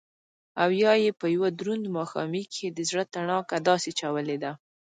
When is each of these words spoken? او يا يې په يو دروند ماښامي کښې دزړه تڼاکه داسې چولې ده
او 0.63 0.69
يا 0.83 0.93
يې 1.03 1.11
په 1.19 1.25
يو 1.35 1.45
دروند 1.59 1.85
ماښامي 1.95 2.43
کښې 2.51 2.67
دزړه 2.77 3.03
تڼاکه 3.13 3.57
داسې 3.69 3.89
چولې 3.99 4.37
ده 4.43 4.51